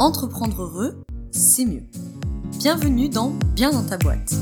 [0.00, 1.84] Entreprendre heureux, c'est mieux.
[2.58, 4.34] Bienvenue dans Bien dans ta boîte.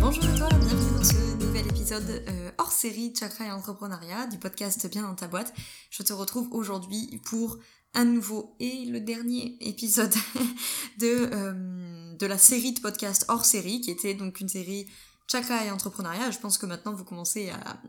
[0.00, 4.38] Bonjour à toi, bienvenue dans ce nouvel épisode euh, hors série Chakra et Entrepreneuriat du
[4.38, 5.54] podcast Bien dans ta boîte.
[5.90, 7.60] Je te retrouve aujourd'hui pour
[7.94, 10.12] un nouveau et le dernier épisode
[10.98, 14.88] de, euh, de la série de podcasts hors série, qui était donc une série
[15.30, 16.30] Chakra et Entrepreneuriat.
[16.30, 17.80] Je pense que maintenant vous commencez à,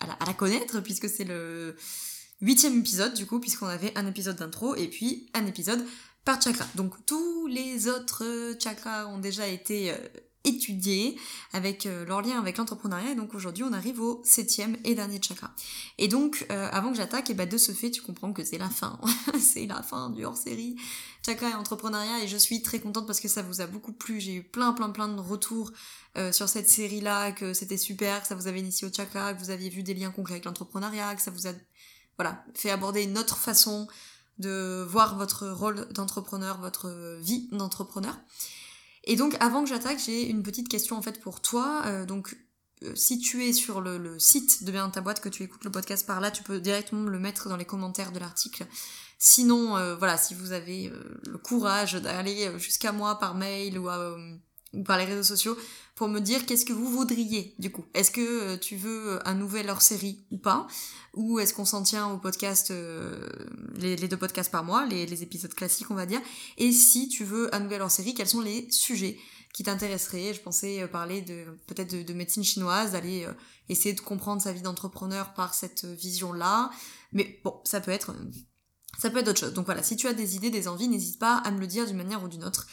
[0.00, 1.76] à, la, connaître, puisque c'est le
[2.40, 5.84] huitième épisode, du coup, puisqu'on avait un épisode d'intro et puis un épisode
[6.24, 6.66] par chakra.
[6.74, 9.94] Donc tous les autres chakras ont déjà été...
[10.44, 11.18] Étudier
[11.52, 15.20] avec euh, leur lien avec l'entrepreneuriat et donc aujourd'hui on arrive au septième et dernier
[15.22, 15.50] chakra.
[15.98, 18.42] Et donc euh, avant que j'attaque, et eh ben, de ce fait tu comprends que
[18.42, 18.98] c'est la fin,
[19.38, 20.76] c'est la fin du hors-série
[21.26, 24.18] chakra et entrepreneuriat et je suis très contente parce que ça vous a beaucoup plu,
[24.18, 25.72] j'ai eu plein plein plein de retours
[26.16, 29.34] euh, sur cette série là, que c'était super, que ça vous avait initié au chakra,
[29.34, 31.52] que vous aviez vu des liens concrets avec l'entrepreneuriat, que ça vous a
[32.16, 33.88] voilà, fait aborder une autre façon
[34.38, 38.18] de voir votre rôle d'entrepreneur, votre vie d'entrepreneur.
[39.10, 41.82] Et donc, avant que j'attaque, j'ai une petite question en fait pour toi.
[41.86, 42.36] Euh, donc,
[42.84, 45.72] euh, si tu es sur le, site de Bien ta boîte, que tu écoutes le
[45.72, 48.68] podcast par là, tu peux directement le mettre dans les commentaires de l'article.
[49.18, 50.92] Sinon, euh, voilà, si vous avez
[51.26, 54.16] le courage d'aller jusqu'à moi par mail ou à
[54.72, 55.56] ou par les réseaux sociaux
[55.96, 57.84] pour me dire qu'est-ce que vous voudriez du coup.
[57.92, 60.66] Est-ce que euh, tu veux un nouvel hors-série ou pas?
[61.14, 63.28] Ou est-ce qu'on s'en tient au podcast, euh,
[63.76, 66.20] les, deux podcasts par mois, les, épisodes classiques on va dire?
[66.56, 69.18] Et si tu veux un nouvel hors-série, quels sont les sujets
[69.52, 70.32] qui t'intéresseraient?
[70.32, 73.26] Je pensais euh, parler de peut-être de, médecine chinoise, d'aller
[73.68, 76.70] essayer de comprendre sa vie d'entrepreneur par cette vision-là.
[77.12, 78.14] Mais bon, ça peut être...
[78.98, 79.54] Ça peut être d'autres choses.
[79.54, 81.86] Donc voilà, si tu as des idées, des envies, n'hésite pas à me le dire
[81.86, 82.66] d'une manière ou d'une autre.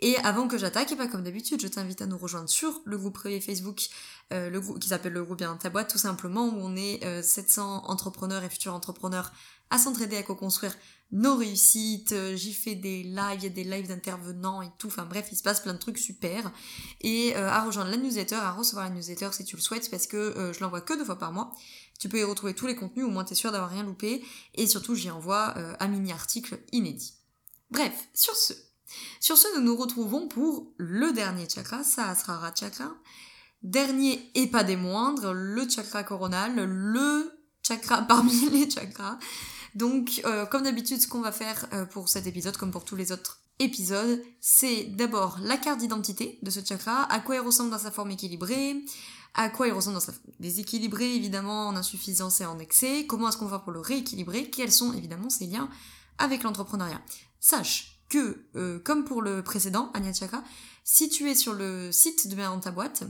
[0.00, 2.96] Et avant que j'attaque, et pas comme d'habitude, je t'invite à nous rejoindre sur le
[2.96, 3.88] groupe privé Facebook,
[4.32, 7.22] euh, le groupe qui s'appelle le groupe Bien ta boîte, tout simplement, où on est
[7.22, 9.32] 700 euh, entrepreneurs et futurs entrepreneurs
[9.70, 10.74] à s'entraider à co-construire
[11.10, 12.12] nos réussites.
[12.12, 14.86] Euh, j'y fais des lives, il y a des lives d'intervenants et tout.
[14.86, 16.52] Enfin bref, il se passe plein de trucs super.
[17.00, 20.52] Et à rejoindre la newsletter, à recevoir la newsletter si tu le souhaites, parce que
[20.54, 21.52] je l'envoie que deux fois par mois.
[21.98, 24.24] Tu peux y retrouver tous les contenus, au moins t'es sûr d'avoir rien loupé.
[24.54, 27.14] Et surtout, j'y envoie un mini-article inédit.
[27.70, 28.54] Bref, sur ce,
[29.20, 32.90] sur ce, nous nous retrouvons pour le dernier chakra, Sahasrara Chakra.
[33.62, 37.32] Dernier et pas des moindres, le chakra coronal, le
[37.62, 39.18] chakra parmi les chakras.
[39.74, 42.96] Donc, euh, comme d'habitude, ce qu'on va faire euh, pour cet épisode, comme pour tous
[42.96, 47.70] les autres épisodes, c'est d'abord la carte d'identité de ce chakra, à quoi il ressemble
[47.70, 48.84] dans sa forme équilibrée,
[49.34, 53.28] à quoi il ressemble dans sa forme déséquilibrée, évidemment, en insuffisance et en excès, comment
[53.28, 55.68] est-ce qu'on va pour le rééquilibrer, quels sont évidemment ses liens
[56.18, 57.00] avec l'entrepreneuriat.
[57.40, 60.42] Sache que, euh, comme pour le précédent, Anya Chakra,
[60.84, 63.04] si tu es sur le site de Bien dans ta boîte,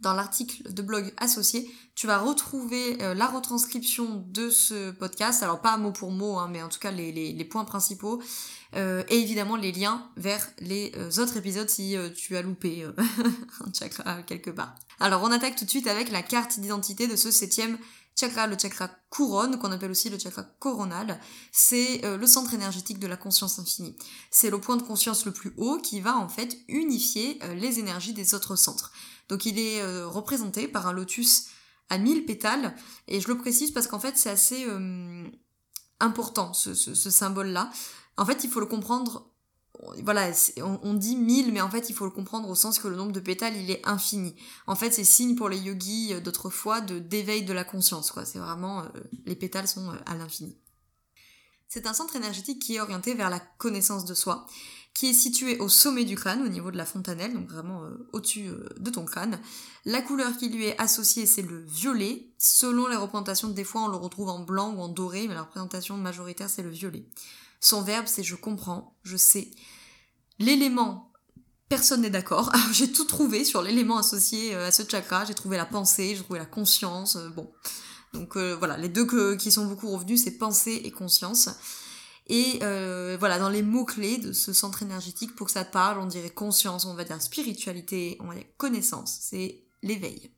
[0.00, 5.60] dans l'article de blog associé, tu vas retrouver euh, la retranscription de ce podcast, alors
[5.60, 8.22] pas mot pour mot, hein, mais en tout cas les points principaux,
[8.76, 12.84] euh, et évidemment les liens vers les autres épisodes si tu as loupé
[13.60, 14.74] un chakra quelque part.
[14.98, 17.78] Alors on attaque tout de suite avec la carte d'identité de ce septième
[18.20, 21.18] chakra, le chakra couronne, qu'on appelle aussi le chakra coronal,
[21.52, 23.96] c'est euh, le centre énergétique de la conscience infinie.
[24.30, 27.78] C'est le point de conscience le plus haut qui va en fait unifier euh, les
[27.78, 28.92] énergies des autres centres.
[29.28, 31.46] Donc il est euh, représenté par un lotus
[31.88, 32.76] à mille pétales,
[33.08, 34.64] et je le précise parce qu'en fait c'est assez
[35.98, 37.68] important ce symbole-là.
[38.20, 39.30] En fait, il faut le comprendre
[40.02, 42.96] voilà, on, dit mille, mais en fait, il faut le comprendre au sens que le
[42.96, 44.34] nombre de pétales, il est infini.
[44.66, 48.26] En fait, c'est signe pour les yogis euh, d'autrefois de d'éveil de la conscience, quoi.
[48.26, 48.88] C'est vraiment, euh,
[49.24, 50.58] les pétales sont euh, à l'infini.
[51.66, 54.46] C'est un centre énergétique qui est orienté vers la connaissance de soi,
[54.92, 58.50] qui est situé au sommet du crâne, au niveau de la fontanelle, donc vraiment au-dessus
[58.76, 59.40] de ton crâne.
[59.86, 62.26] La couleur qui lui est associée, c'est le violet.
[62.38, 65.42] Selon les représentations, des fois, on le retrouve en blanc ou en doré, mais la
[65.42, 67.06] représentation majoritaire, c'est le violet.
[67.60, 69.50] Son verbe, c'est je comprends, je sais.
[70.38, 71.12] L'élément,
[71.68, 72.52] personne n'est d'accord.
[72.72, 75.24] j'ai tout trouvé sur l'élément associé euh, à ce chakra.
[75.24, 77.16] J'ai trouvé la pensée, j'ai trouvé la conscience.
[77.16, 77.50] Euh, bon.
[78.12, 81.48] Donc euh, voilà, les deux qui sont beaucoup revenus, c'est pensée et conscience.
[82.26, 82.58] Et
[83.18, 86.30] voilà, dans les mots-clés de ce centre énergétique, pour que ça te parle, on dirait
[86.30, 90.30] conscience, on va dire spiritualité, on va dire connaissance, c'est l'éveil.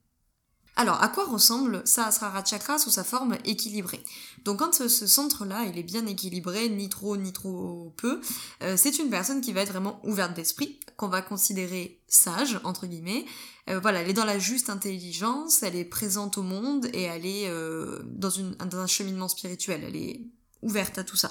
[0.83, 4.03] Alors, à quoi ressemble Sahasrara Chakra sous sa forme équilibrée?
[4.45, 8.21] Donc quand ce, centre-là, il est bien équilibré, ni trop ni trop peu,
[8.65, 12.89] euh, c'est une personne qui va être vraiment ouverte d'esprit, qu'on va considérer sage, entre
[12.89, 13.25] guillemets.
[13.71, 17.27] Euh, voilà, elle est dans la juste intelligence, elle est présente au monde et elle
[17.27, 18.33] est euh, dans,
[18.73, 20.23] un cheminement spirituel, elle est
[20.63, 21.31] ouverte à tout ça.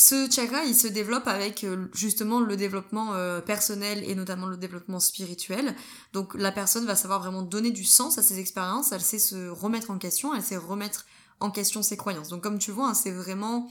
[0.00, 4.56] Ce chakra, il se développe avec euh, justement le développement euh, personnel et notamment le
[4.56, 5.74] développement spirituel.
[6.12, 9.48] Donc la personne va savoir vraiment donner du sens à ses expériences, elle sait se
[9.48, 11.04] remettre en question, elle sait remettre
[11.40, 12.28] en question ses croyances.
[12.28, 13.68] Donc comme tu vois, hein, c'est vraiment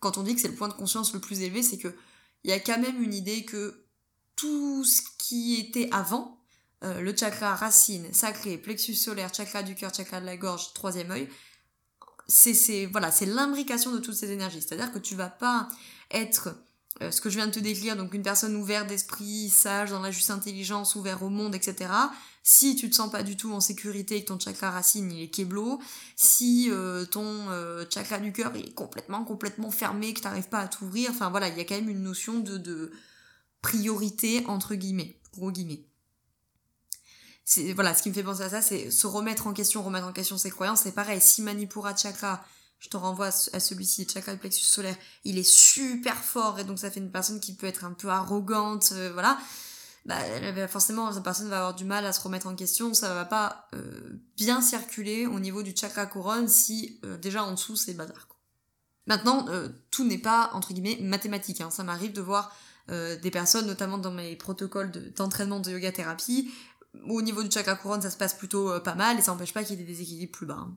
[0.00, 1.94] quand on dit que c'est le point de conscience le plus élevé, c'est que
[2.44, 3.86] il y a quand même une idée que
[4.36, 6.42] tout ce qui était avant,
[6.84, 11.10] euh, le chakra racine, sacré, plexus solaire, chakra du cœur, chakra de la gorge, troisième
[11.10, 11.26] œil,
[12.30, 14.62] c'est voilà, c'est l'imbrication de toutes ces énergies.
[14.62, 15.68] C'est-à-dire que tu vas pas
[16.10, 16.54] être
[17.02, 20.00] euh, ce que je viens de te décrire, donc une personne ouverte d'esprit, sage, dans
[20.00, 21.90] la juste intelligence, ouvert au monde, etc.
[22.42, 25.22] Si tu te sens pas du tout en sécurité et que ton chakra racine il
[25.22, 25.80] est keblo,
[26.16, 30.68] si euh, ton euh, chakra du cœur est complètement complètement fermé, que t'arrives pas à
[30.68, 32.92] t'ouvrir, enfin voilà, il y a quand même une notion de, de
[33.62, 35.89] priorité entre guillemets, gros guillemets
[37.74, 40.12] voilà, ce qui me fait penser à ça, c'est se remettre en question, remettre en
[40.12, 40.82] question ses croyances.
[40.82, 42.44] C'est pareil, si Manipura Chakra,
[42.80, 46.78] je te renvoie à celui-ci, Chakra du plexus solaire, il est super fort et donc
[46.78, 49.38] ça fait une personne qui peut être un peu arrogante, euh, voilà.
[50.06, 50.16] Bah,
[50.66, 53.68] forcément, cette personne va avoir du mal à se remettre en question, ça va pas
[53.74, 58.26] euh, bien circuler au niveau du chakra couronne si euh, déjà en dessous c'est bazar.
[59.06, 59.46] Maintenant,
[59.90, 61.60] tout n'est pas entre guillemets mathématique.
[61.60, 61.70] Hein.
[61.70, 62.54] Ça m'arrive de voir
[62.88, 66.52] des personnes, notamment dans mes protocoles d'entraînement de, yoga thérapie,
[67.08, 69.52] au niveau du chakra couronne, ça se passe plutôt euh, pas mal et ça n'empêche
[69.52, 70.58] pas qu'il y ait des déséquilibres plus bas.
[70.58, 70.76] Hein.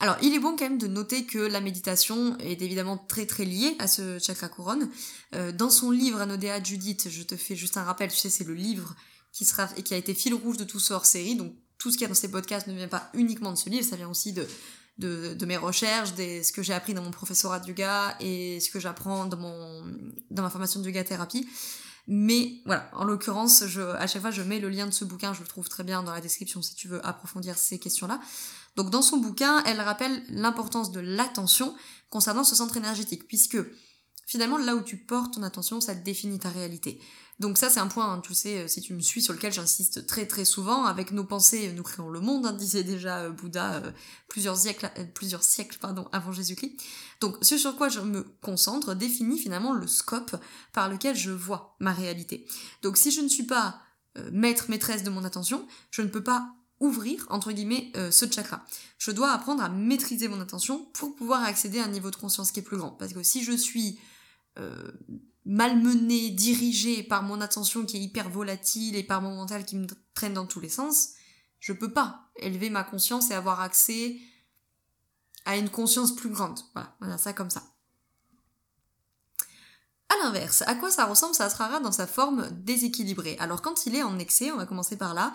[0.00, 3.44] Alors, il est bon quand même de noter que la méditation est évidemment très très
[3.44, 4.88] liée à ce chakra couronne.
[5.34, 8.44] Euh, dans son livre Anodea Judith, je te fais juste un rappel, tu sais, c'est
[8.44, 8.94] le livre
[9.32, 11.34] qui sera et qui a été fil rouge de tout ce hors-série.
[11.34, 13.68] Donc, tout ce qu'il y a dans ces podcasts ne vient pas uniquement de ce
[13.68, 14.46] livre, ça vient aussi de,
[14.98, 18.70] de, mes recherches, de ce que j'ai appris dans mon professorat de yoga et ce
[18.70, 19.84] que j'apprends dans,
[20.30, 21.48] dans ma formation de yoga thérapie.
[22.10, 25.34] Mais voilà, en l'occurrence, je, à chaque fois, je mets le lien de ce bouquin,
[25.34, 28.18] je le trouve très bien dans la description si tu veux approfondir ces questions-là.
[28.76, 31.74] Donc dans son bouquin, elle rappelle l'importance de l'attention
[32.08, 33.58] concernant ce centre énergétique, puisque
[34.28, 37.00] finalement, là où tu portes ton attention, ça définit ta réalité.
[37.38, 39.52] Donc ça, c'est un point, hein, tu sais, euh, si tu me suis, sur lequel
[39.52, 40.84] j'insiste très très souvent.
[40.84, 43.92] Avec nos pensées, nous créons le monde, hein, disait déjà euh, Bouddha euh,
[44.28, 46.76] plusieurs siècles, plusieurs siècles pardon, avant Jésus-Christ.
[47.20, 50.36] Donc ce sur quoi je me concentre définit finalement le scope
[50.74, 52.46] par lequel je vois ma réalité.
[52.82, 53.80] Donc si je ne suis pas
[54.32, 58.64] maître, maîtresse de mon attention, je ne peux pas ouvrir, entre guillemets, ce chakra.
[58.98, 62.52] Je dois apprendre à maîtriser mon attention pour pouvoir accéder à un niveau de conscience
[62.52, 62.90] qui est plus grand.
[62.90, 63.98] Parce que si je suis
[65.44, 69.86] malmené, dirigé par mon attention qui est hyper volatile et par mon mental qui me
[70.14, 71.10] traîne dans tous les sens,
[71.58, 74.18] je peux pas élever ma conscience et avoir accès
[75.44, 76.60] à une conscience plus grande.
[76.74, 77.62] Voilà, voilà ça comme ça.
[80.10, 83.36] À l'inverse, à quoi ça ressemble Ça sera dans sa forme déséquilibrée.
[83.38, 85.32] Alors quand il est en excès, on va commencer par là,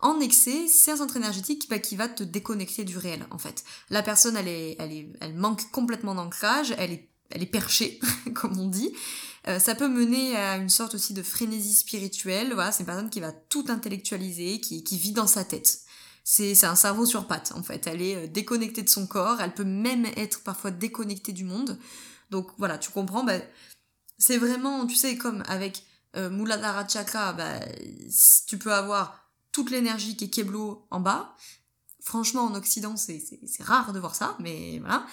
[0.00, 3.64] en excès, c'est un centre énergétique bah, qui va te déconnecter du réel, en fait.
[3.90, 8.00] La personne, elle, est, elle, est, elle manque complètement d'ancrage, elle est, elle est perchée,
[8.34, 8.92] comme on dit,
[9.46, 12.52] euh, ça peut mener à une sorte aussi de frénésie spirituelle.
[12.54, 15.80] Voilà, c'est une personne qui va tout intellectualiser, qui, vit dans sa tête.
[16.24, 17.86] C'est un cerveau sur pattes, en fait.
[17.86, 21.78] Elle est euh, déconnectée de son corps, elle peut même être parfois déconnectée du monde.
[22.30, 23.38] Donc voilà, tu comprends, bah,
[24.18, 25.84] c'est vraiment, tu sais, comme avec
[26.16, 27.60] euh, Muladhara Chakra, bah,
[28.46, 31.34] tu peux avoir toute l'énergie qui est Keblo en bas.
[32.02, 35.06] Franchement, en Occident, c'est rare de voir ça, mais voilà.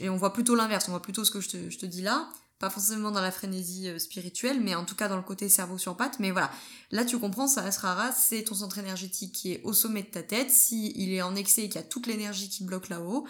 [0.00, 2.02] Et on voit plutôt l'inverse, on voit plutôt ce que je te, je te dis
[2.02, 2.28] là
[2.58, 5.78] pas forcément dans la frénésie euh, spirituelle, mais en tout cas dans le côté cerveau
[5.78, 6.18] sur patte.
[6.18, 6.50] Mais voilà,
[6.90, 10.22] là tu comprends, ça rare, c'est ton centre énergétique qui est au sommet de ta
[10.22, 10.50] tête.
[10.50, 13.26] Si il est en excès et qu'il y a toute l'énergie qui bloque là-haut,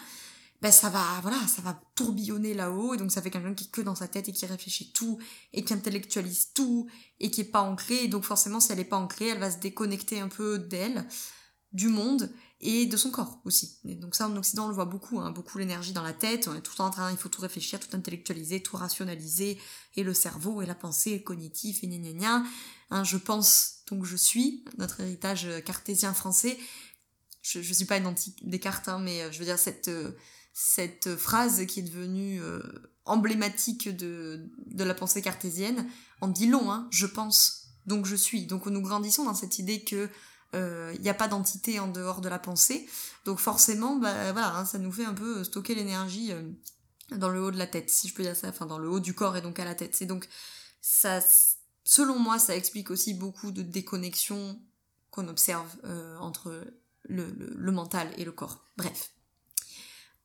[0.61, 3.71] ben ça va, voilà, ça va tourbillonner là-haut, et donc ça fait quelqu'un qui est
[3.71, 5.17] que dans sa tête et qui réfléchit tout,
[5.53, 6.89] et qui intellectualise tout,
[7.21, 9.51] et qui est pas ancré, et donc forcément si elle est pas ancrée, elle va
[9.51, 11.07] se déconnecter un peu d'elle,
[11.71, 12.29] du monde,
[12.61, 13.77] et de son corps aussi.
[13.83, 16.55] Donc ça en Occident on le voit beaucoup, hein, beaucoup l'énergie dans la tête, on
[16.55, 19.57] est tout le temps en train, il faut tout réfléchir, tout intellectualiser, tout rationaliser,
[19.95, 22.43] et le cerveau et la pensée et cognitif et gna gna.
[22.91, 26.57] Hein, je pense donc je suis, notre héritage cartésien français.
[27.41, 30.11] Je, je suis pas une antique Descartes, hein, mais euh, je veux dire cette, euh,
[30.53, 32.61] cette phrase qui est devenue euh,
[33.05, 35.89] emblématique de, de la pensée cartésienne
[36.21, 38.45] en dit long, je pense, donc je suis.
[38.45, 40.09] Donc nous grandissons dans cette idée que
[40.53, 42.87] il euh, n'y a pas d'entité en dehors de la pensée.
[43.25, 46.41] Donc forcément, bah, voilà, hein, ça nous fait un peu stocker l'énergie euh,
[47.15, 48.99] dans le haut de la tête, si je peux dire ça, enfin dans le haut
[48.99, 49.95] du corps et donc à la tête.
[49.95, 50.27] C'est donc
[50.81, 51.19] ça,
[51.83, 54.59] selon moi, ça explique aussi beaucoup de déconnexion
[55.11, 56.63] qu'on observe euh, entre
[57.03, 58.63] le, le, mental et le corps.
[58.77, 59.11] Bref.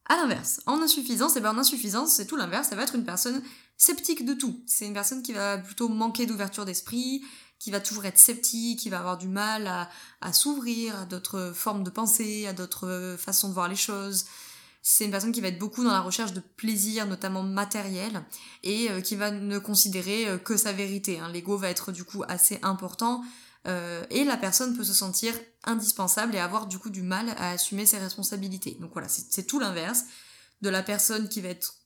[0.07, 2.95] À l'inverse, en insuffisance, et eh ben en insuffisance, c'est tout l'inverse, ça va être
[2.95, 3.43] une personne
[3.79, 4.63] sceptique de tout.
[4.67, 7.25] C'est une personne qui va plutôt manquer d'ouverture d'esprit,
[7.65, 9.89] qui va toujours être sceptique, qui va avoir du mal
[10.21, 14.27] à, s'ouvrir à d'autres formes de pensée, à d'autres façons de voir les choses.
[14.83, 18.23] c'est une personne qui va être beaucoup dans la recherche de plaisir, notamment matériel,
[18.65, 21.19] et euh, qui va ne considérer euh, que sa vérité.
[21.19, 21.31] Hein.
[21.33, 23.25] L'ego va être du coup assez important,
[23.67, 25.33] euh, et la personne peut se sentir
[25.65, 28.77] indispensable et avoir du coup du mal à assumer ses responsabilités.
[28.79, 30.05] Donc voilà, c'est tout l'inverse
[30.61, 31.77] de la personne qui va être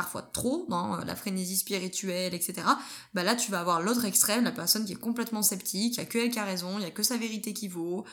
[0.00, 2.66] parfois trop dans la frénésie spirituelle, etc.
[3.12, 6.00] Bah là, tu vas avoir l'autre extrême, la personne qui est complètement sceptique, il y
[6.00, 8.06] a que elle qui a raison, il y a que sa vérité qui vaut,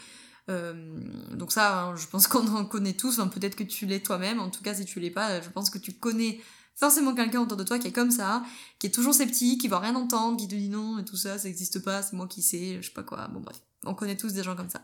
[0.49, 0.99] euh,
[1.31, 4.49] donc ça, hein, je pense qu'on en connaît tous, peut-être que tu l'es toi-même, en
[4.49, 6.41] tout cas si tu l'es pas, je pense que tu connais
[6.75, 8.43] forcément quelqu'un autour de toi qui est comme ça,
[8.79, 11.37] qui est toujours sceptique, qui va rien entendre, qui te dit non, et tout ça,
[11.37, 14.17] ça n'existe pas, c'est moi qui sais, je sais pas quoi, bon bref, on connaît
[14.17, 14.81] tous des gens comme ça.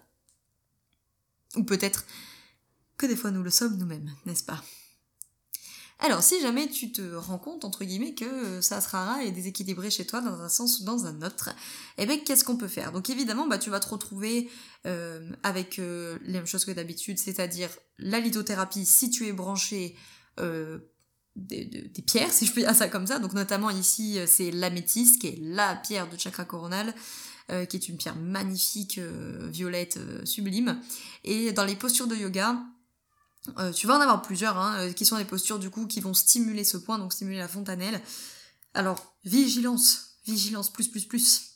[1.58, 2.06] Ou peut-être
[2.96, 4.64] que des fois nous le sommes nous-mêmes, n'est-ce pas?
[6.06, 9.90] Alors, si jamais tu te rends compte, entre guillemets, que euh, ça sera est déséquilibré
[9.90, 11.52] chez toi dans un sens ou dans un autre,
[11.98, 12.92] eh bien, qu'est-ce qu'on peut faire?
[12.92, 14.50] Donc, évidemment, bah, tu vas te retrouver
[14.86, 17.70] euh, avec euh, les mêmes choses que d'habitude, c'est-à-dire
[18.00, 19.96] la lithothérapie si tu es branché
[21.38, 23.20] des, pierres, si je peux dire ça comme ça.
[23.20, 26.94] Donc, notamment ici, c'est l'améthyste, qui est la pierre de chakra coronal.
[27.48, 29.00] qui est une pierre magnifique,
[29.48, 30.82] violette, sublime.
[31.24, 32.62] Et dans les postures de yoga,
[33.58, 36.00] euh, tu vas en avoir plusieurs, hein, euh, qui sont des postures du coup qui
[36.00, 38.02] vont stimuler ce point, donc stimuler la fontanelle.
[38.74, 41.50] Alors, vigilance, vigilance plus plus plus.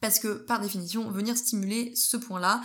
[0.00, 2.62] Parce que par définition, venir stimuler ce point-là,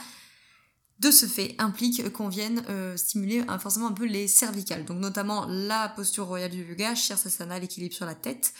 [0.99, 4.85] de ce fait, implique qu'on vienne euh, stimuler forcément un peu les cervicales.
[4.85, 8.53] Donc notamment la posture royale du yoga, Shirsasana, l'équilibre sur la tête,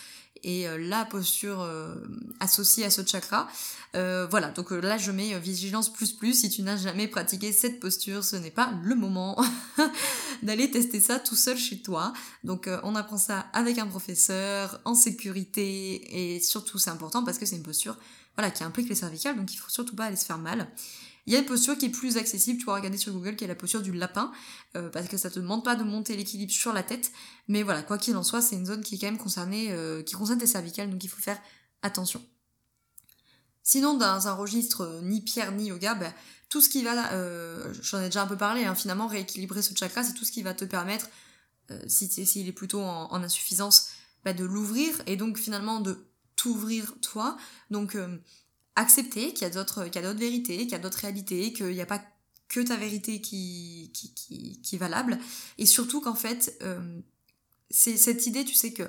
[0.44, 1.96] et euh, la posture euh,
[2.40, 3.48] associée à ce chakra.
[3.96, 6.34] Euh, voilà, donc là je mets vigilance plus plus.
[6.34, 9.42] Si tu n'as jamais pratiqué cette posture, ce n'est pas le moment
[10.44, 12.14] d'aller tester ça tout seul chez toi.
[12.44, 17.46] Donc on apprend ça avec un professeur, en sécurité, et surtout c'est important parce que
[17.46, 17.98] c'est une posture
[18.36, 20.68] voilà, qui implique les cervicales, donc il faut surtout pas aller se faire mal.
[21.28, 23.44] Il y a une posture qui est plus accessible, tu pourras regarder sur Google, qui
[23.44, 24.32] est la posture du lapin,
[24.78, 27.12] euh, parce que ça te demande pas de monter l'équilibre sur la tête,
[27.50, 30.02] mais voilà, quoi qu'il en soit, c'est une zone qui est quand même concernée, euh,
[30.02, 31.38] qui concerne tes cervicales, donc il faut faire
[31.82, 32.24] attention.
[33.62, 36.14] Sinon, dans un registre euh, ni pierre ni yoga, bah,
[36.48, 36.94] tout ce qui va,
[37.82, 40.44] j'en ai déjà un peu parlé, hein, finalement, rééquilibrer ce chakra, c'est tout ce qui
[40.44, 41.10] va te permettre,
[41.88, 43.90] si s'il est plutôt en, insuffisance,
[44.24, 46.08] bah, de l'ouvrir et donc finalement de
[46.38, 47.36] t'ouvrir toi.
[47.70, 47.98] Donc
[48.78, 51.52] accepter qu'il y a d'autres qu'il y a d'autres vérités, qu'il y a d'autres réalités,
[51.52, 52.02] qu'il n'y a pas
[52.48, 55.20] que ta vérité qui, qui, qui, est valable.
[55.58, 57.02] Et surtout qu'en fait, euh,
[57.70, 58.84] c'est cette idée, tu sais, que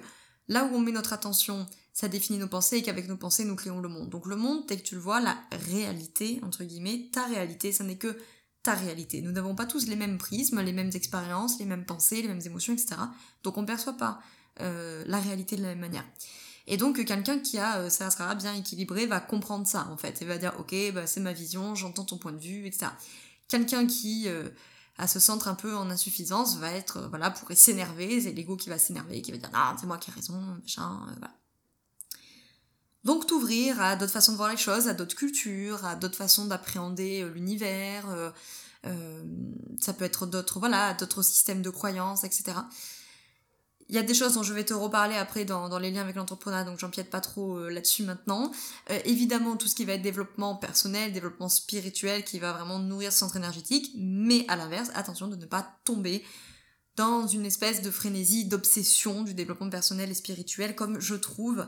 [0.47, 3.57] là où on met notre attention, ça définit nos pensées et qu'avec nos pensées, nous
[3.57, 4.11] créons le monde.
[4.11, 7.83] Donc le monde, tel que tu le vois, la réalité, entre guillemets, ta réalité, ça
[7.83, 8.17] n'est que
[8.63, 9.23] ta réalité.
[9.23, 12.43] Nous n'avons pas tous les mêmes prismes, les mêmes expériences, les mêmes pensées, les mêmes
[12.45, 12.95] émotions, etc.
[13.43, 14.21] Donc on ne perçoit pas
[14.61, 16.05] euh, la réalité de la même manière.
[16.71, 20.21] Et donc quelqu'un qui a euh, ça sera bien équilibré va comprendre ça en fait
[20.21, 22.89] et va dire ok bah, c'est ma vision, j'entends ton point de vue, etc.
[23.49, 24.51] Quelqu'un qui euh,
[24.99, 28.57] a ce centre un peu en insuffisance va être euh, voilà pourrait s'énerver, c'est l'ego
[28.57, 31.33] qui va s'énerver, qui va dire non c'est moi qui ai raison, machin, voilà.
[33.03, 36.45] Donc t'ouvrir à d'autres façons de voir les choses, à d'autres cultures, à d'autres façons
[36.45, 38.05] d'appréhender l'univers.
[39.81, 42.59] ça peut être d'autres voilà d'autres systèmes de croyances, etc.
[43.89, 46.17] Il y a des choses dont je vais te reparler après dans, les liens avec
[46.17, 48.53] l'entrepreneuriat, donc j'empiète pas trop euh, là-dessus maintenant.
[48.91, 53.13] Euh, évidemment, tout ce qui va être développement personnel, développement spirituel, qui va vraiment nourrir
[53.13, 56.23] ce centre énergétique, mais à l'inverse, attention de ne pas tomber
[56.97, 61.67] dans une espèce de frénésie, d'obsession du développement personnel et spirituel, comme je trouve.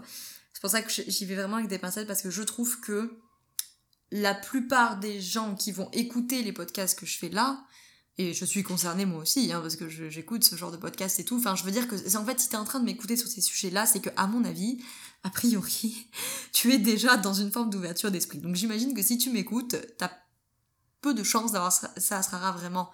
[0.52, 3.18] C'est pour ça que j'y vais vraiment avec des pincettes, parce que je trouve que
[4.10, 7.64] la plupart des gens qui vont écouter les podcasts que je fais là,
[8.20, 11.24] et je suis concernée moi aussi, hein, parce que j'écoute ce genre de podcast et
[11.24, 11.38] tout.
[11.38, 13.40] Enfin, je veux dire que, en fait, si t'es en train de m'écouter sur ces
[13.40, 14.78] sujets-là, c'est que, à mon avis,
[15.24, 16.06] a priori,
[16.52, 18.38] tu es déjà dans une forme d'ouverture d'esprit.
[18.38, 20.10] Donc j'imagine que si tu m'écoutes, t'as
[21.00, 22.90] peu de chances d'avoir ça, ça sera vraiment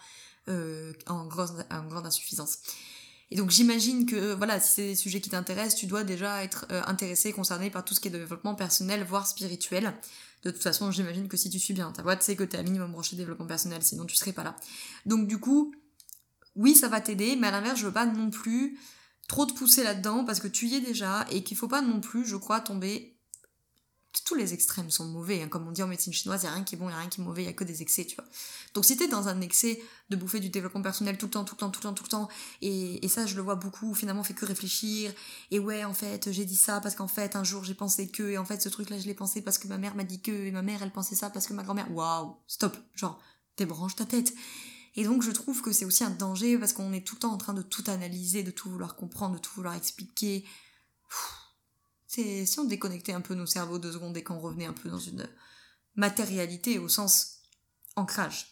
[0.49, 2.59] euh, en, en grande insuffisance.
[3.31, 6.67] Et donc j'imagine que voilà, si c'est des sujets qui t'intéressent, tu dois déjà être
[6.71, 9.95] euh, intéressé, concerné par tout ce qui est développement personnel, voire spirituel.
[10.45, 12.63] De toute façon, j'imagine que si tu suis bien ta boîte, c'est que t'es à
[12.63, 14.55] minimum branché développement personnel, sinon tu serais pas là.
[15.07, 15.75] Donc du coup,
[16.55, 18.79] oui, ça va t'aider, mais à l'inverse, je veux pas non plus
[19.29, 22.01] trop te pousser là-dedans parce que tu y es déjà et qu'il faut pas non
[22.01, 23.16] plus, je crois, tomber
[24.25, 25.43] tous les extrêmes sont mauvais.
[25.43, 25.49] Hein.
[25.49, 26.95] Comme on dit en médecine chinoise, il n'y a rien qui est bon, il n'y
[26.95, 28.25] a rien qui est mauvais, il n'y a que des excès, tu vois.
[28.75, 31.55] Donc si t'es dans un excès de bouffer du développement personnel tout le temps, tout
[31.55, 32.29] le temps, tout le temps, tout le temps,
[32.63, 35.13] et, ça je le vois beaucoup, finalement fait que réfléchir,
[35.51, 38.23] et ouais en fait j'ai dit ça parce qu'en fait un jour j'ai pensé que,
[38.23, 40.21] et en fait ce truc là je l'ai pensé parce que ma mère m'a dit
[40.21, 43.21] que, et ma mère elle pensait ça parce que ma grand-mère, waouh, stop, genre
[43.57, 44.35] débranche ta tête.
[44.97, 47.33] Et donc je trouve que c'est aussi un danger parce qu'on est tout le temps
[47.33, 50.45] en train de tout analyser, de tout vouloir comprendre, de tout vouloir expliquer.
[52.07, 54.89] C'est si on déconnectait un peu nos cerveaux deux secondes et qu'on revenait un peu
[54.89, 55.29] dans une
[55.95, 57.41] matérialité au sens
[57.97, 58.47] ancrage.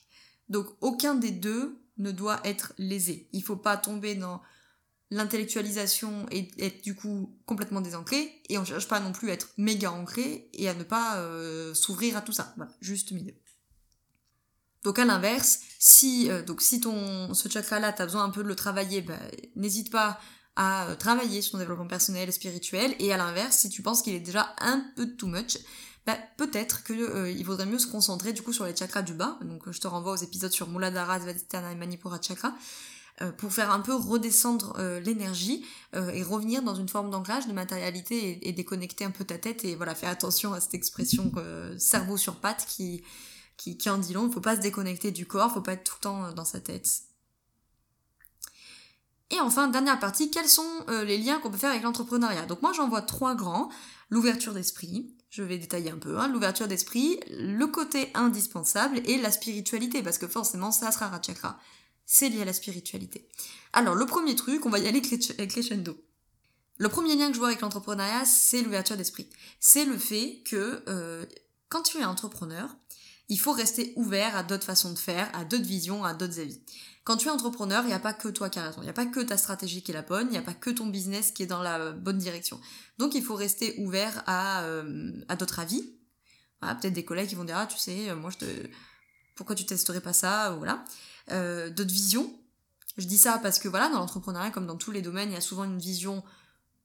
[0.48, 3.28] Donc aucun des deux ne doit être lésé.
[3.32, 4.42] Il faut pas tomber dans
[5.10, 9.50] l'intellectualisation et être du coup complètement désancré et on cherche pas non plus à être
[9.56, 12.52] méga ancré et à ne pas euh, s'ouvrir à tout ça.
[12.56, 13.34] Voilà, juste milieu.
[14.82, 18.42] Donc à l'inverse, si euh, donc si ton ce chakra là t'as besoin un peu
[18.42, 19.18] de le travailler, bah,
[19.56, 20.18] n'hésite pas
[20.56, 24.14] à euh, travailler sur ton développement personnel, spirituel et à l'inverse, si tu penses qu'il
[24.14, 25.58] est déjà un peu too much,
[26.06, 27.00] bah, peut-être qu'il
[27.36, 29.38] il vaudrait mieux se concentrer du coup sur les chakras du bas.
[29.42, 32.52] Donc je te renvoie aux épisodes sur Muladhara, Svadhisthana et Manipura chakra
[33.22, 37.46] euh, pour faire un peu redescendre euh, l'énergie euh, et revenir dans une forme d'ancrage,
[37.46, 41.30] de matérialité et, déconnecter un peu ta tête et voilà, faire attention à cette expression
[41.78, 43.04] cerveau sur patte qui,
[43.56, 44.26] qui, qui en dit long.
[44.26, 46.58] Il faut pas se déconnecter du corps, faut pas être tout le temps dans sa
[46.58, 47.02] tête.
[49.34, 52.46] Et enfin, dernière partie, quels sont les liens qu'on peut faire avec l'entrepreneuriat?
[52.46, 53.68] Donc moi j'en vois trois grands.
[54.10, 59.32] L'ouverture d'esprit, je vais détailler un peu, hein, l'ouverture d'esprit, le côté indispensable et la
[59.32, 61.58] spiritualité, parce que forcément ça sera chakra
[62.06, 63.28] c'est lié à la spiritualité.
[63.72, 65.02] Alors, le premier truc, on va y aller
[65.38, 65.96] avec crescendo.
[66.76, 69.28] Le premier lien que je vois avec l'entrepreneuriat, c'est l'ouverture d'esprit.
[69.60, 71.24] C'est le fait que euh,
[71.68, 72.68] quand tu es entrepreneur,
[73.28, 76.60] il faut rester ouvert à d'autres façons de faire, à d'autres visions, à d'autres avis.
[77.04, 78.90] Quand tu es entrepreneur, il n'y a pas que toi qui as raison, il n'y
[78.90, 80.86] a pas que ta stratégie qui est la bonne, il n'y a pas que ton
[80.86, 82.58] business qui est dans la bonne direction.
[82.98, 85.90] Donc il faut rester ouvert à, euh, d'autres avis.
[86.60, 88.46] Peut-être des collègues qui vont dire ah tu sais moi je te
[89.36, 90.82] pourquoi tu testerais pas ça voilà
[91.30, 92.32] euh, d'autres visions.
[92.96, 95.38] Je dis ça parce que voilà, dans l'entrepreneuriat, comme dans tous les domaines, il y
[95.38, 96.22] a souvent une vision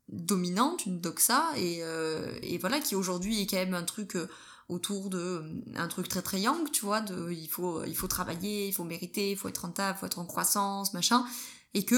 [0.07, 4.27] dominante, une doxa, et, euh, et voilà, qui aujourd'hui est quand même un truc euh,
[4.69, 5.43] autour de
[5.75, 8.83] un truc très très young, tu vois, de il faut il faut travailler, il faut
[8.83, 11.25] mériter, il faut être rentable, il faut être en croissance, machin,
[11.73, 11.95] et que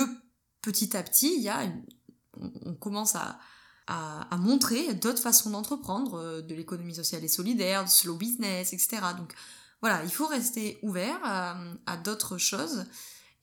[0.62, 1.70] petit à petit, il y a
[2.66, 3.40] on, commence à,
[3.88, 9.02] à, montrer d'autres façons d'entreprendre, de l'économie sociale et solidaire, de slow business, etc.
[9.18, 9.34] Donc
[9.82, 12.86] voilà, il faut rester ouvert à, d'autres choses.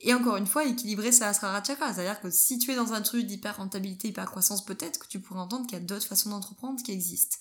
[0.00, 1.92] Et encore une fois, équilibrer sa Asrara Chakra.
[1.92, 5.20] C'est-à-dire que si tu es dans un truc d'hyper rentabilité, hyper croissance, peut-être que tu
[5.20, 7.37] pourrais entendre qu'il y a d'autres façons d'entreprendre qui existent.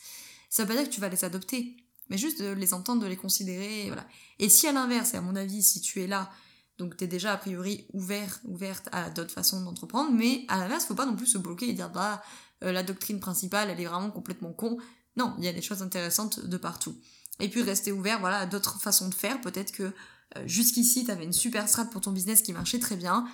[0.58, 1.78] Ça veut pas dire que tu vas les adopter,
[2.10, 3.92] mais juste de les entendre, de les considérer.
[4.40, 6.32] Et si à l'inverse, et à mon avis, si tu es là,
[6.80, 10.86] donc tu es déjà a priori ouvert, ouverte à d'autres façons d'entreprendre, mais à l'inverse,
[10.86, 12.24] faut pas non plus se bloquer et dire bah
[12.64, 14.80] euh, la doctrine principale, elle est vraiment complètement con.
[15.16, 17.00] Non, il y a des choses intéressantes de partout
[17.40, 19.40] et puis rester ouvert voilà, à d'autres façons de faire.
[19.42, 22.96] Peut-être que euh, jusqu'ici, tu avais une super strat pour ton business qui marchait très
[22.96, 23.28] bien.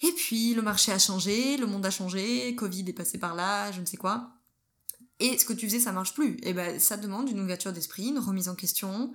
[0.00, 3.70] Et puis, le marché a changé, le monde a changé, Covid est passé par là,
[3.72, 4.30] je ne sais quoi.
[5.20, 6.38] Et ce que tu faisais, ça marche plus.
[6.42, 9.12] Et ben, ça demande une ouverture d'esprit, une remise en question,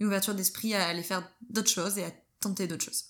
[0.00, 3.04] une ouverture d'esprit à aller faire d'autres choses et à tenter d'autres choses.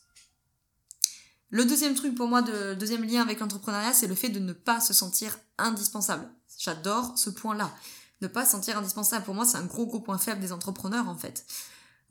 [1.51, 4.53] Le deuxième truc pour moi, de, deuxième lien avec l'entrepreneuriat, c'est le fait de ne
[4.53, 6.29] pas se sentir indispensable.
[6.59, 7.73] J'adore ce point-là
[8.21, 9.25] ne pas se sentir indispensable.
[9.25, 11.45] Pour moi, c'est un gros gros point faible des entrepreneurs en fait.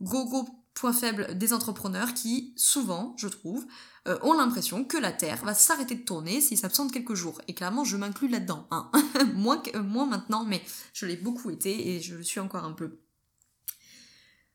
[0.01, 3.65] Gros gros point faible des entrepreneurs qui, souvent, je trouve,
[4.07, 7.41] euh, ont l'impression que la Terre va s'arrêter de tourner s'ils s'absentent quelques jours.
[7.47, 8.67] Et clairement, je m'inclus là-dedans.
[8.71, 8.91] Hein.
[9.33, 10.61] moins, que, moins maintenant, mais
[10.93, 12.99] je l'ai beaucoup été et je le suis encore un peu.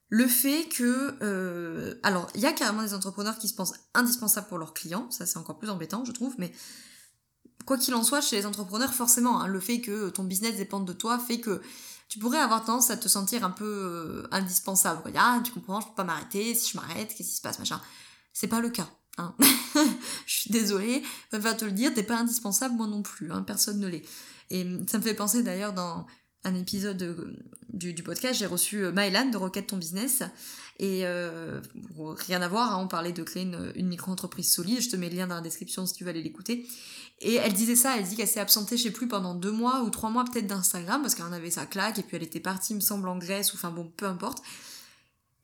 [0.08, 1.16] Le fait que...
[1.22, 5.10] Euh, alors, il y a carrément des entrepreneurs qui se pensent indispensables pour leurs clients,
[5.10, 6.52] ça c'est encore plus embêtant, je trouve, mais
[7.64, 10.86] quoi qu'il en soit, chez les entrepreneurs, forcément, hein, le fait que ton business dépende
[10.86, 11.62] de toi fait que
[12.12, 15.00] tu pourrais avoir tendance à te sentir un peu euh, indispensable.
[15.16, 17.80] Ah, tu comprends, je peux pas m'arrêter, si je m'arrête, qu'est-ce qui se passe, machin.
[18.34, 18.86] C'est pas le cas.
[19.16, 19.34] Hein.
[20.26, 23.40] je suis désolée, je vais te le dire, t'es pas indispensable, moi non plus, hein,
[23.40, 24.04] personne ne l'est.
[24.50, 26.06] Et ça me fait penser d'ailleurs dans
[26.44, 27.34] un épisode
[27.70, 30.22] du, podcast, j'ai reçu euh, Mylan de Rocket Ton Business.
[30.78, 31.62] Et euh,
[31.96, 33.44] rien à voir, on parlait de créer
[33.74, 34.82] une micro-entreprise solide.
[34.82, 36.66] Je te mets le lien dans la description si tu veux aller l'écouter.
[37.24, 39.82] Et elle disait ça, elle dit qu'elle s'est absentée, je sais plus, pendant deux mois
[39.82, 42.40] ou trois mois peut-être d'Instagram, parce qu'elle en avait sa claque, et puis elle était
[42.40, 44.42] partie, me semble, en Grèce, ou enfin bon, peu importe.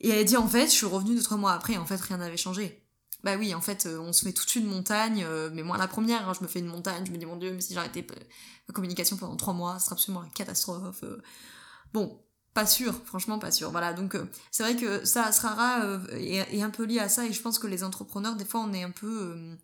[0.01, 2.19] Et elle dit, en fait, je suis revenue deux, trois mois après, en fait, rien
[2.19, 2.85] n'avait changé.
[3.23, 5.63] Bah oui, en fait, euh, on se met tout de suite une montagne, euh, mais
[5.63, 7.61] moi la première, hein, je me fais une montagne, je me dis, mon dieu, mais
[7.61, 8.05] si j'arrêtais
[8.69, 11.03] la communication pendant trois mois, ce serait absolument une catastrophe.
[11.05, 11.21] Euh.
[11.93, 12.21] Bon,
[12.55, 13.71] pas sûr, franchement pas sûr.
[13.71, 14.17] Voilà, donc
[14.51, 17.59] c'est vrai que ça sera rare et, un peu lié à ça, et je pense
[17.59, 19.57] que les entrepreneurs, des fois, on est un peu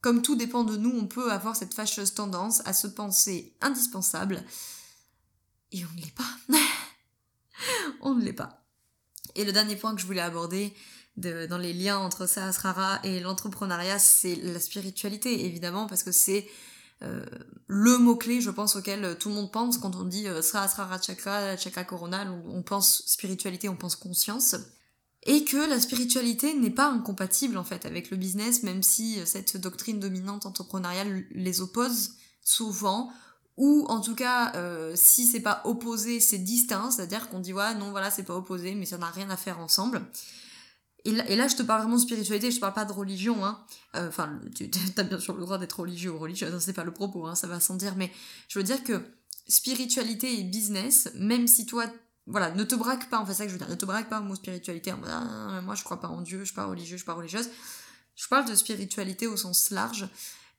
[0.00, 4.42] comme tout dépend de nous, on peut avoir cette fâcheuse tendance à se penser indispensable.
[5.72, 6.58] Et on ne l'est pas.
[8.02, 8.64] on ne l'est pas.
[9.34, 10.74] Et le dernier point que je voulais aborder
[11.16, 16.46] dans les liens entre Sahasrara et l'entrepreneuriat, c'est la spiritualité, évidemment, parce que c'est
[17.02, 17.24] euh,
[17.66, 21.56] le mot-clé, je pense, auquel tout le monde pense quand on dit euh, Sahasrara Chakra,
[21.56, 24.56] Chakra Coronal, on pense spiritualité, on pense conscience
[25.26, 29.26] et que la spiritualité n'est pas incompatible en fait avec le business, même si euh,
[29.26, 32.12] cette doctrine dominante entrepreneuriale les oppose
[32.42, 33.12] souvent,
[33.56, 37.74] ou en tout cas euh, si c'est pas opposé, c'est distinct, c'est-à-dire qu'on dit ouais
[37.74, 40.02] non voilà c'est pas opposé, mais ça n'a rien à faire ensemble.
[41.04, 43.64] et là, je te parle vraiment de spiritualité, je te parle pas de religion, hein.
[43.96, 46.84] Euh, enfin, tu as bien sûr le droit d'être religieux ou religieuse, hein, c'est pas
[46.84, 48.12] le propos, hein, ça va sans dire, mais
[48.48, 49.00] je veux dire que
[49.48, 51.86] spiritualité et business, même si toi,
[52.26, 54.08] voilà, ne te braque pas, en fait, ça que je veux dire, ne te braque
[54.08, 56.96] pas au mot spiritualité, ah, moi je crois pas en Dieu, je suis pas religieux,
[56.96, 57.48] je suis pas religieuse.
[58.16, 60.08] Je parle de spiritualité au sens large.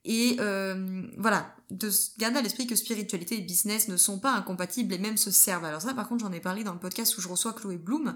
[0.05, 4.93] Et euh, voilà, de garder à l'esprit que spiritualité et business ne sont pas incompatibles
[4.93, 5.65] et même se servent.
[5.65, 8.15] Alors ça, par contre, j'en ai parlé dans le podcast où je reçois Chloé Bloom,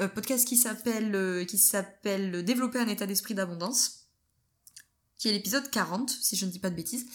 [0.00, 4.08] euh, podcast qui s'appelle euh, qui s'appelle Développer un état d'esprit d'abondance,
[5.18, 7.06] qui est l'épisode 40, si je ne dis pas de bêtises.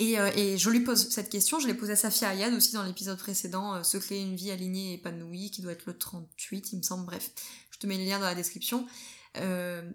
[0.00, 2.72] Et, euh, et, je lui pose cette question, je l'ai posée à Safia Ayad aussi
[2.72, 6.72] dans l'épisode précédent, Se créer une vie alignée et épanouie, qui doit être le 38,
[6.72, 7.30] il me semble, bref.
[7.70, 8.86] Je te mets le lien dans la description.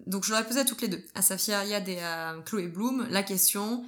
[0.06, 2.68] donc je leur ai posé à toutes les deux, à Safia Ayad et à Chloé
[2.68, 3.84] Bloom, la question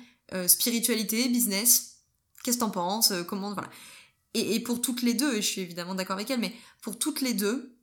[0.47, 2.01] spiritualité, business,
[2.43, 3.71] qu'est-ce que t'en penses, comment, voilà.
[4.35, 6.53] Et, pour toutes les deux, et je suis évidemment d'accord avec elle, mais
[6.83, 7.79] pour toutes les deux,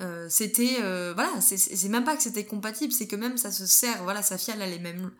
[0.00, 3.64] euh, c'était euh, voilà c'est même pas que c'était compatible c'est que même ça se
[3.64, 5.10] sert voilà sa fille elle allait même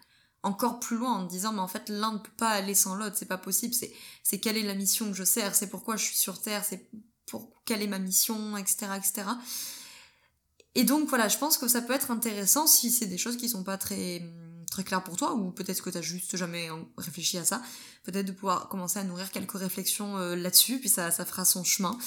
[0.47, 3.17] encore plus loin en disant mais en fait l'un ne peut pas aller sans l'autre
[3.17, 6.05] c'est pas possible c'est c'est quelle est la mission que je sers c'est pourquoi je
[6.05, 6.89] suis sur terre c'est
[7.27, 9.29] pour quelle est ma mission etc etc
[10.75, 13.49] et donc voilà je pense que ça peut être intéressant si c'est des choses qui
[13.49, 14.23] sont pas très
[14.71, 17.63] très claires pour toi ou peut-être que t'as juste jamais réfléchi à ça
[18.05, 21.65] peut-être de pouvoir commencer à nourrir quelques réflexions euh, là-dessus puis ça ça fera son
[21.65, 21.99] chemin.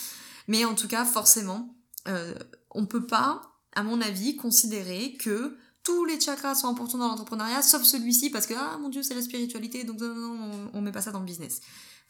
[0.48, 1.76] Mais en tout cas forcément
[2.08, 2.34] euh,
[2.72, 3.42] on peut pas,
[3.74, 8.48] à mon avis, considérer que tous les chakras sont importants dans l'entrepreneuriat, sauf celui-ci, parce
[8.48, 11.12] que, ah mon dieu, c'est la spiritualité, donc non, non, non, on, met pas ça
[11.12, 11.62] dans le business.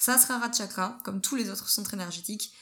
[0.06, 2.54] De chakra, comme tous les autres centres énergétiques,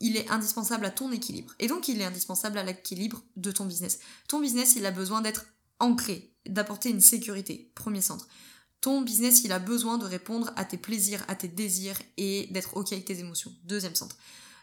[0.00, 1.54] il est indispensable à ton équilibre.
[1.58, 3.98] Et donc, il est indispensable à l'équilibre de ton business.
[4.28, 5.46] Ton business, il a besoin d'être
[5.80, 8.28] ancré, d'apporter une sécurité, premier centre.
[8.80, 12.76] Ton business, il a besoin de répondre à tes plaisirs, à tes désirs et d'être
[12.76, 14.16] OK avec tes émotions, deuxième centre.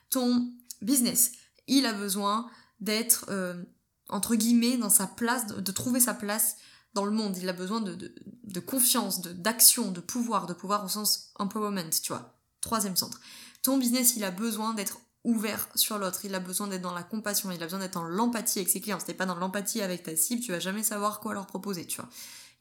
[0.10, 1.32] Ton business,
[1.68, 3.64] il a besoin d'être, euh,
[4.10, 6.58] entre guillemets, dans sa place, de, trouver sa place
[6.94, 7.38] dans le monde.
[7.38, 8.14] Il a besoin de, de,
[8.44, 12.38] de confiance, d'action, de, pouvoir, de pouvoir au sens empowerment, tu vois.
[12.62, 13.20] Troisième centre.
[13.62, 17.04] Ton business, il a besoin d'être ouvert sur l'autre, il a besoin d'être dans la
[17.04, 19.00] compassion, il a besoin d'être dans l'empathie avec ses clients.
[19.00, 21.88] Si t'es pas dans l'empathie avec ta cible, tu vas jamais savoir quoi leur proposer,
[21.88, 22.10] tu vois.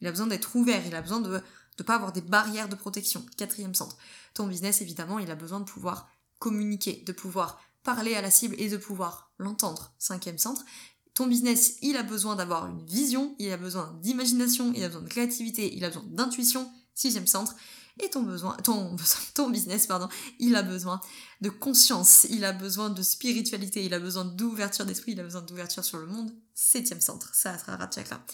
[0.00, 1.40] Il a besoin d'être ouvert, il a besoin de
[1.78, 3.24] ne pas avoir des barrières de protection.
[3.36, 3.96] Quatrième centre.
[4.34, 8.54] Ton business, évidemment, il a besoin de pouvoir communiquer, de pouvoir parler à la cible
[8.58, 9.92] et de pouvoir l'entendre.
[9.98, 10.64] Cinquième centre.
[11.14, 15.02] Ton business, il a besoin d'avoir une vision, il a besoin d'imagination, il a besoin
[15.02, 16.70] de créativité, il a besoin d'intuition.
[16.94, 17.54] Sixième centre.
[18.00, 18.96] Et ton besoin, ton,
[19.34, 21.00] ton business, pardon, il a besoin
[21.42, 25.42] de conscience, il a besoin de spiritualité, il a besoin d'ouverture d'esprit, il a besoin
[25.42, 26.30] d'ouverture sur le monde.
[26.54, 28.24] Septième centre, ça sera Chakra.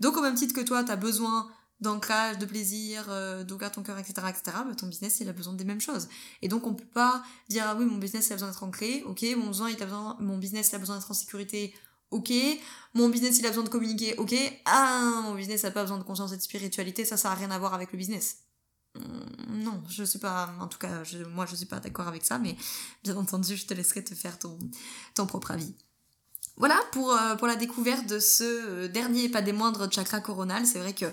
[0.00, 1.50] Donc au même titre que toi, tu as besoin
[1.82, 5.52] d'ancrage, de plaisir, euh, d'ouvrir ton cœur, etc., etc., bah, ton business, il a besoin
[5.54, 6.08] des mêmes choses.
[6.40, 9.02] Et donc, on peut pas dire, ah oui, mon business, il a besoin d'être ancré,
[9.04, 11.74] ok, mon, besoin, il a besoin, mon business, il a besoin d'être en sécurité,
[12.12, 12.32] ok,
[12.94, 15.98] mon business, il a besoin de communiquer, ok, ah, mon business, il a pas besoin
[15.98, 18.38] de conscience et de spiritualité, ça, ça a rien à voir avec le business.
[18.94, 22.38] Hmm, non, je sais pas, en tout cas, moi, je suis pas d'accord avec ça,
[22.38, 22.56] mais
[23.02, 24.58] bien entendu, je te laisserai te faire ton,
[25.14, 25.74] ton propre avis.
[26.56, 30.66] Voilà pour, euh, pour la découverte de ce euh, dernier, pas des moindres, chakra coronal.
[30.66, 31.06] C'est vrai que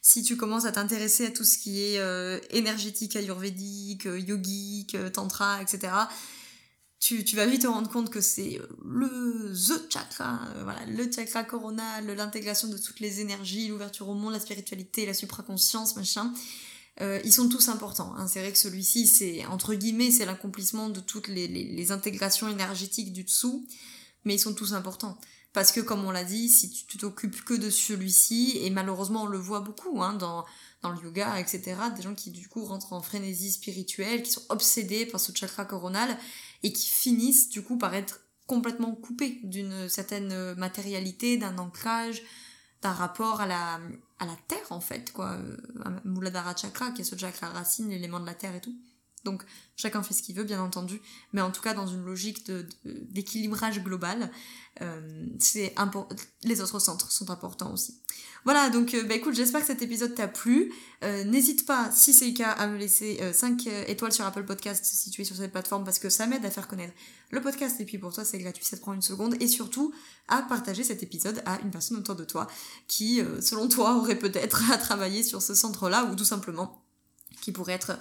[0.00, 5.60] si tu commences à t'intéresser à tout ce qui est euh, énergétique, ayurvédique, yogique, tantra,
[5.60, 5.92] etc.,
[7.06, 12.04] tu, vas vite te rendre compte que c'est le the chakra, voilà, le chakra coronal,
[12.06, 16.32] l'intégration de toutes les énergies, l'ouverture au monde, la spiritualité, la supraconscience, machin.
[17.00, 18.12] ils sont tous importants.
[18.16, 18.26] Hein.
[18.26, 23.22] C'est vrai que celui-ci, c'est entre guillemets, c'est l'accomplissement de toutes les, intégrations énergétiques du
[23.22, 23.64] dessous,
[24.24, 25.18] mais ils sont tous importants.
[25.52, 29.26] Parce que comme on l'a dit, si tu t'occupes que de celui-ci, et malheureusement on
[29.26, 30.44] le voit beaucoup hein, dans,
[30.82, 34.42] dans le yoga, etc., des gens qui du coup rentrent en frénésie spirituelle, qui sont
[34.48, 36.18] obsédés par ce chakra coronal,
[36.66, 42.22] et qui finissent du coup par être complètement coupés d'une certaine matérialité, d'un ancrage,
[42.82, 43.78] d'un rapport à la,
[44.48, 45.38] terre en fait, quoi.
[46.04, 48.74] Muladhara chakra, qui est ce chakra racine, l'élément de la terre et tout.
[49.26, 49.42] Donc
[49.76, 52.50] chacun fait ce qu'il veut, bien entendu, mais en tout cas dans une logique
[52.84, 54.30] d'équilibrage global,
[54.82, 55.26] euh,
[56.44, 58.00] les autres centres sont importants aussi.
[58.44, 60.72] Voilà, donc euh, bah, écoute, j'espère que cet épisode t'a plu.
[61.02, 64.84] Euh, n'hésite pas, si c'est le cas, à me laisser 5 étoiles sur Apple Podcast
[64.84, 66.94] si tu es sur cette plateforme parce que ça m'aide à faire connaître
[67.32, 69.92] le podcast et puis pour toi c'est gratuit, ça te prend une seconde et surtout
[70.28, 72.46] à partager cet épisode à une personne autour de toi
[72.86, 76.84] qui, selon toi, aurait peut-être à travailler sur ce centre-là ou tout simplement
[77.40, 77.98] qui pourrait être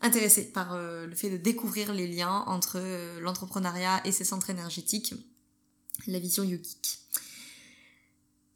[0.00, 4.50] intéressé par euh, le fait de découvrir les liens entre euh, l'entrepreneuriat et ses centres
[4.50, 5.14] énergétiques,
[6.06, 7.00] la vision yogique.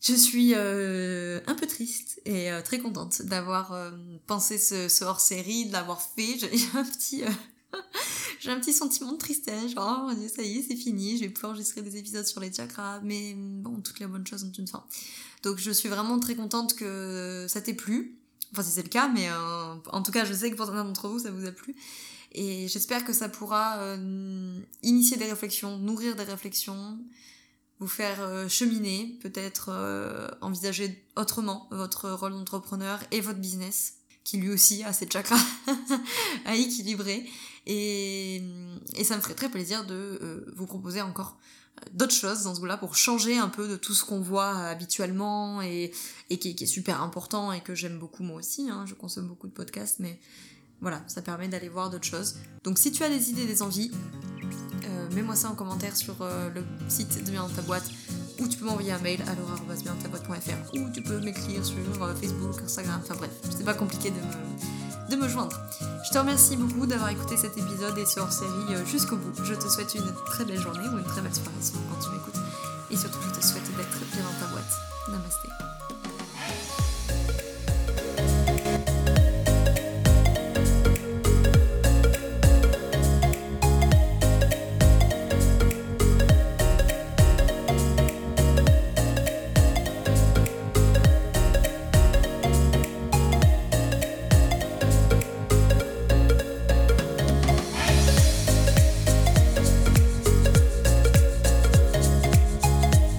[0.00, 3.92] Je suis euh, un peu triste et très contente d'avoir
[4.26, 6.38] pensé ce, hors-série, de l'avoir fait.
[6.38, 7.22] J'ai un petit...
[8.40, 11.30] j'ai un petit sentiment de tristesse, genre, oh ça y est, c'est fini, je vais
[11.30, 14.66] pouvoir enregistrer des épisodes sur les chakras, mais bon, toutes les bonnes choses ont une
[14.66, 14.84] fin.
[15.42, 18.21] Donc je suis vraiment très contente que ça t'ait plu.
[18.52, 20.84] Enfin, si c'est le cas, mais euh, en tout cas, je sais que pour certains
[20.84, 21.74] d'entre vous, ça vous a plu.
[22.32, 26.98] Et j'espère que ça pourra euh, initier des réflexions, nourrir des réflexions,
[27.78, 29.70] vous faire euh, cheminer, peut-être
[30.40, 35.40] envisager autrement votre rôle d'entrepreneur et votre business, qui lui aussi a ses chakras
[36.44, 37.26] à équilibrer.
[37.66, 38.42] Et,
[38.96, 41.38] et, ça me ferait très plaisir de vous proposer encore
[41.92, 45.62] d'autres choses dans ce goût-là pour changer un peu de tout ce qu'on voit habituellement
[45.62, 45.92] et,
[46.30, 48.68] et qui, est super important et que j'aime beaucoup moi aussi.
[48.70, 48.84] Hein.
[48.86, 50.18] Je consomme beaucoup de podcasts, mais
[50.80, 52.36] voilà, ça permet d'aller voir d'autres choses.
[52.64, 53.90] Donc si tu as des idées, des envies,
[54.84, 57.88] euh, mets-moi ça en commentaire sur euh, le site de Bien dans ta boîte
[58.40, 62.60] ou tu peux m'envoyer un mail à laura.bientataboîte.fr ou tu peux m'écrire sur euh, Facebook,
[62.64, 64.81] Instagram, enfin bref, c'est pas compliqué de me
[65.16, 65.58] me joindre.
[66.04, 69.32] Je te remercie beaucoup d'avoir écouté cet épisode et ce hors-série euh, jusqu'au bout.
[69.44, 71.50] Je te souhaite une très belle journée ou une très belle soirée
[71.90, 72.40] quand tu m'écoutes.
[72.90, 74.72] Et surtout, je te souhaite d'être bien dans ta boîte.
[75.08, 75.71] Namasté.